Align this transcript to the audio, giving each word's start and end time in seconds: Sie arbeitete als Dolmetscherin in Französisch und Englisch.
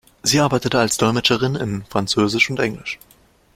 Sie 0.23 0.39
arbeitete 0.39 0.79
als 0.79 0.97
Dolmetscherin 0.97 1.53
in 1.53 1.85
Französisch 1.85 2.49
und 2.49 2.59
Englisch. 2.59 2.97